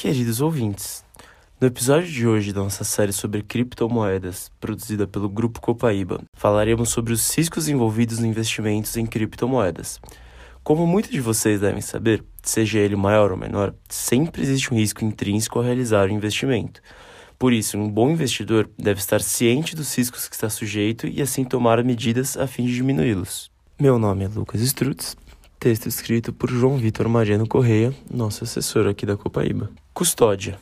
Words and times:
Queridos 0.00 0.40
ouvintes, 0.40 1.04
no 1.60 1.66
episódio 1.66 2.10
de 2.10 2.26
hoje 2.26 2.54
da 2.54 2.62
nossa 2.62 2.84
série 2.84 3.12
sobre 3.12 3.42
criptomoedas, 3.42 4.50
produzida 4.58 5.06
pelo 5.06 5.28
Grupo 5.28 5.60
Copaíba, 5.60 6.22
falaremos 6.32 6.88
sobre 6.88 7.12
os 7.12 7.36
riscos 7.36 7.68
envolvidos 7.68 8.18
no 8.18 8.26
investimentos 8.26 8.96
em 8.96 9.04
criptomoedas. 9.04 10.00
Como 10.64 10.86
muitos 10.86 11.10
de 11.10 11.20
vocês 11.20 11.60
devem 11.60 11.82
saber, 11.82 12.24
seja 12.42 12.78
ele 12.78 12.96
maior 12.96 13.30
ou 13.30 13.36
menor, 13.36 13.74
sempre 13.90 14.40
existe 14.40 14.72
um 14.72 14.78
risco 14.78 15.04
intrínseco 15.04 15.58
ao 15.58 15.66
realizar 15.66 16.08
o 16.08 16.12
investimento. 16.12 16.80
Por 17.38 17.52
isso, 17.52 17.76
um 17.76 17.86
bom 17.86 18.08
investidor 18.08 18.70
deve 18.78 19.00
estar 19.00 19.20
ciente 19.20 19.76
dos 19.76 19.94
riscos 19.94 20.26
que 20.26 20.34
está 20.34 20.48
sujeito 20.48 21.06
e 21.06 21.20
assim 21.20 21.44
tomar 21.44 21.84
medidas 21.84 22.38
a 22.38 22.46
fim 22.46 22.64
de 22.64 22.74
diminuí-los. 22.74 23.50
Meu 23.78 23.98
nome 23.98 24.24
é 24.24 24.28
Lucas 24.28 24.62
Strutz, 24.62 25.14
texto 25.60 25.86
escrito 25.86 26.32
por 26.32 26.48
João 26.48 26.78
Vitor 26.78 27.06
Mariano 27.06 27.46
Correia, 27.46 27.94
nosso 28.10 28.44
assessor 28.44 28.88
aqui 28.88 29.04
da 29.04 29.14
Copaíba. 29.14 29.70
Custódia. 29.92 30.58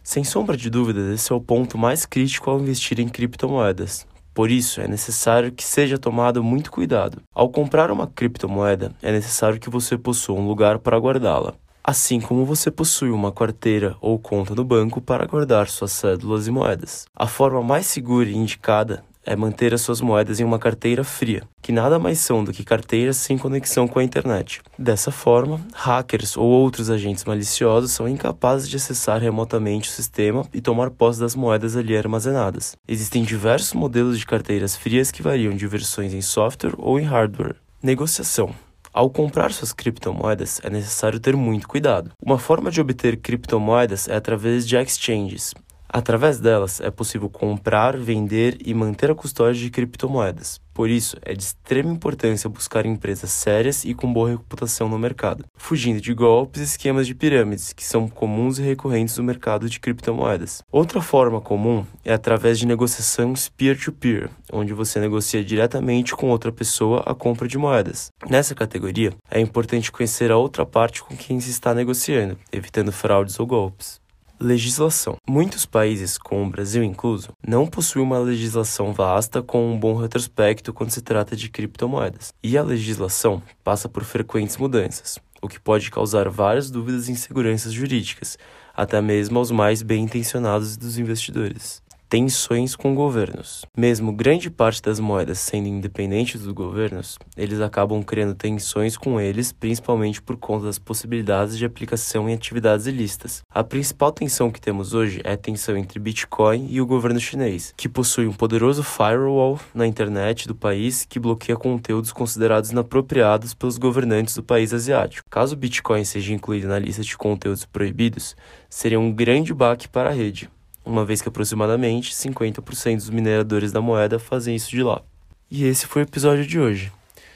Sem 0.00 0.22
sombra 0.22 0.56
de 0.56 0.70
dúvidas, 0.70 1.12
esse 1.12 1.32
é 1.32 1.34
o 1.34 1.40
ponto 1.40 1.76
mais 1.76 2.06
crítico 2.06 2.48
ao 2.48 2.60
investir 2.60 3.00
em 3.00 3.08
criptomoedas. 3.08 4.06
Por 4.32 4.48
isso, 4.48 4.80
é 4.80 4.86
necessário 4.86 5.50
que 5.50 5.64
seja 5.64 5.98
tomado 5.98 6.40
muito 6.40 6.70
cuidado. 6.70 7.20
Ao 7.34 7.48
comprar 7.48 7.90
uma 7.90 8.06
criptomoeda, 8.06 8.94
é 9.02 9.10
necessário 9.10 9.58
que 9.58 9.68
você 9.68 9.98
possua 9.98 10.38
um 10.38 10.46
lugar 10.46 10.78
para 10.78 10.96
guardá-la 10.96 11.54
assim 11.88 12.20
como 12.20 12.44
você 12.44 12.70
possui 12.70 13.08
uma 13.08 13.32
carteira 13.32 13.96
ou 14.02 14.18
conta 14.18 14.54
no 14.54 14.62
banco 14.62 15.00
para 15.00 15.24
guardar 15.24 15.70
suas 15.70 15.90
cédulas 15.92 16.46
e 16.46 16.50
moedas. 16.50 17.06
A 17.16 17.26
forma 17.26 17.62
mais 17.62 17.86
segura 17.86 18.28
e 18.28 18.36
indicada 18.36 19.02
é 19.28 19.36
manter 19.36 19.74
as 19.74 19.82
suas 19.82 20.00
moedas 20.00 20.40
em 20.40 20.44
uma 20.44 20.58
carteira 20.58 21.04
fria, 21.04 21.42
que 21.60 21.70
nada 21.70 21.98
mais 21.98 22.18
são 22.18 22.42
do 22.42 22.52
que 22.52 22.64
carteiras 22.64 23.18
sem 23.18 23.36
conexão 23.36 23.86
com 23.86 23.98
a 23.98 24.04
internet. 24.04 24.62
Dessa 24.78 25.10
forma, 25.10 25.60
hackers 25.74 26.36
ou 26.36 26.46
outros 26.46 26.88
agentes 26.88 27.24
maliciosos 27.24 27.92
são 27.92 28.08
incapazes 28.08 28.68
de 28.68 28.76
acessar 28.76 29.20
remotamente 29.20 29.90
o 29.90 29.92
sistema 29.92 30.46
e 30.52 30.60
tomar 30.60 30.90
posse 30.90 31.20
das 31.20 31.34
moedas 31.34 31.76
ali 31.76 31.96
armazenadas. 31.96 32.74
Existem 32.88 33.22
diversos 33.22 33.74
modelos 33.74 34.18
de 34.18 34.24
carteiras 34.24 34.74
frias 34.74 35.10
que 35.10 35.22
variam 35.22 35.54
de 35.54 35.66
versões 35.66 36.14
em 36.14 36.22
software 36.22 36.74
ou 36.78 36.98
em 36.98 37.04
hardware. 37.04 37.56
Negociação 37.82 38.54
ao 38.98 39.10
comprar 39.10 39.52
suas 39.52 39.72
criptomoedas, 39.72 40.60
é 40.64 40.70
necessário 40.70 41.20
ter 41.20 41.36
muito 41.36 41.68
cuidado. 41.68 42.10
Uma 42.20 42.36
forma 42.36 42.68
de 42.68 42.80
obter 42.80 43.16
criptomoedas 43.18 44.08
é 44.08 44.16
através 44.16 44.66
de 44.66 44.76
exchanges, 44.76 45.54
Através 45.88 46.38
delas 46.38 46.80
é 46.80 46.90
possível 46.90 47.30
comprar, 47.30 47.96
vender 47.96 48.58
e 48.64 48.74
manter 48.74 49.10
a 49.10 49.14
custódia 49.14 49.60
de 49.60 49.70
criptomoedas. 49.70 50.60
Por 50.78 50.88
isso, 50.88 51.16
é 51.22 51.34
de 51.34 51.42
extrema 51.42 51.92
importância 51.92 52.48
buscar 52.48 52.86
empresas 52.86 53.32
sérias 53.32 53.84
e 53.84 53.94
com 53.94 54.12
boa 54.12 54.30
reputação 54.30 54.88
no 54.88 54.96
mercado, 54.96 55.44
fugindo 55.56 56.00
de 56.00 56.14
golpes 56.14 56.60
e 56.60 56.64
esquemas 56.64 57.04
de 57.04 57.16
pirâmides, 57.16 57.72
que 57.72 57.84
são 57.84 58.06
comuns 58.06 58.60
e 58.60 58.62
recorrentes 58.62 59.18
no 59.18 59.24
mercado 59.24 59.68
de 59.68 59.80
criptomoedas. 59.80 60.62
Outra 60.70 61.00
forma 61.00 61.40
comum 61.40 61.84
é 62.04 62.12
através 62.12 62.60
de 62.60 62.66
negociações 62.66 63.48
peer-to-peer, 63.48 64.28
-peer, 64.28 64.30
onde 64.52 64.72
você 64.72 65.00
negocia 65.00 65.42
diretamente 65.42 66.14
com 66.14 66.28
outra 66.28 66.52
pessoa 66.52 67.02
a 67.04 67.12
compra 67.12 67.48
de 67.48 67.58
moedas. 67.58 68.12
Nessa 68.30 68.54
categoria, 68.54 69.12
é 69.28 69.40
importante 69.40 69.90
conhecer 69.90 70.30
a 70.30 70.36
outra 70.36 70.64
parte 70.64 71.02
com 71.02 71.16
quem 71.16 71.40
se 71.40 71.50
está 71.50 71.74
negociando, 71.74 72.38
evitando 72.52 72.92
fraudes 72.92 73.40
ou 73.40 73.46
golpes. 73.48 74.00
Legislação. 74.40 75.16
Muitos 75.28 75.66
países, 75.66 76.16
como 76.16 76.44
o 76.44 76.48
Brasil 76.50 76.84
incluso, 76.84 77.30
não 77.44 77.66
possuem 77.66 78.04
uma 78.04 78.20
legislação 78.20 78.92
vasta 78.92 79.42
com 79.42 79.72
um 79.72 79.78
bom 79.78 79.96
retrospecto 79.96 80.72
quando 80.72 80.90
se 80.90 81.02
trata 81.02 81.34
de 81.34 81.50
criptomoedas. 81.50 82.32
E 82.40 82.56
a 82.56 82.62
legislação 82.62 83.42
passa 83.64 83.88
por 83.88 84.04
frequentes 84.04 84.56
mudanças, 84.56 85.18
o 85.42 85.48
que 85.48 85.58
pode 85.58 85.90
causar 85.90 86.28
várias 86.28 86.70
dúvidas 86.70 87.08
e 87.08 87.12
inseguranças 87.12 87.72
jurídicas, 87.72 88.38
até 88.72 89.00
mesmo 89.00 89.38
aos 89.38 89.50
mais 89.50 89.82
bem 89.82 90.04
intencionados 90.04 90.76
dos 90.76 90.98
investidores 90.98 91.82
tensões 92.08 92.74
com 92.74 92.94
governos. 92.94 93.66
Mesmo 93.76 94.12
grande 94.12 94.48
parte 94.48 94.80
das 94.80 94.98
moedas 94.98 95.38
sendo 95.40 95.68
independentes 95.68 96.40
dos 96.40 96.52
governos, 96.52 97.18
eles 97.36 97.60
acabam 97.60 98.02
criando 98.02 98.34
tensões 98.34 98.96
com 98.96 99.20
eles, 99.20 99.52
principalmente 99.52 100.22
por 100.22 100.38
conta 100.38 100.64
das 100.64 100.78
possibilidades 100.78 101.58
de 101.58 101.66
aplicação 101.66 102.26
em 102.28 102.32
atividades 102.32 102.86
ilícitas. 102.86 103.42
A 103.50 103.62
principal 103.62 104.10
tensão 104.10 104.50
que 104.50 104.60
temos 104.60 104.94
hoje 104.94 105.20
é 105.22 105.32
a 105.32 105.36
tensão 105.36 105.76
entre 105.76 105.98
Bitcoin 105.98 106.66
e 106.70 106.80
o 106.80 106.86
governo 106.86 107.20
chinês, 107.20 107.74
que 107.76 107.88
possui 107.88 108.26
um 108.26 108.32
poderoso 108.32 108.82
firewall 108.82 109.60
na 109.74 109.86
internet 109.86 110.48
do 110.48 110.54
país 110.54 111.04
que 111.04 111.20
bloqueia 111.20 111.58
conteúdos 111.58 112.10
considerados 112.10 112.70
inapropriados 112.70 113.52
pelos 113.52 113.76
governantes 113.76 114.34
do 114.34 114.42
país 114.42 114.72
asiático. 114.72 115.28
Caso 115.28 115.54
o 115.54 115.58
Bitcoin 115.58 116.04
seja 116.04 116.32
incluído 116.32 116.68
na 116.68 116.78
lista 116.78 117.02
de 117.02 117.18
conteúdos 117.18 117.66
proibidos, 117.66 118.34
seria 118.70 118.98
um 118.98 119.12
grande 119.12 119.52
baque 119.52 119.86
para 119.86 120.08
a 120.08 120.12
rede 120.12 120.48
uma 120.88 121.04
vez 121.04 121.20
que 121.20 121.28
aproximadamente 121.28 122.14
50% 122.14 122.96
dos 122.96 123.10
mineradores 123.10 123.70
da 123.70 123.80
moeda 123.80 124.18
fazem 124.18 124.56
isso 124.56 124.70
de 124.70 124.82
lá. 124.82 125.02
E 125.50 125.64
esse 125.64 125.86
foi 125.86 126.02
o 126.02 126.04
episódio 126.04 126.46
de 126.46 126.58
hoje. 126.58 126.90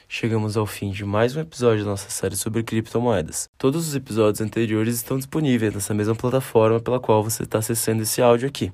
Chegamos 0.09 0.57
ao 0.57 0.67
fim 0.67 0.91
de 0.91 1.05
mais 1.05 1.37
um 1.37 1.41
episódio 1.41 1.85
da 1.85 1.91
nossa 1.91 2.11
série 2.11 2.37
sobre 2.37 2.63
criptomoedas. 2.63 3.49
Todos 3.57 3.89
os 3.89 3.95
episódios 3.95 4.41
anteriores 4.41 4.97
estão 4.97 5.17
disponíveis 5.17 5.73
nessa 5.73 5.95
mesma 5.95 6.15
plataforma 6.15 6.81
pela 6.81 7.01
qual 7.01 7.23
você 7.23 7.45
está 7.45 7.59
acessando 7.59 8.03
esse 8.03 8.21
áudio 8.21 8.49
aqui. 8.49 8.73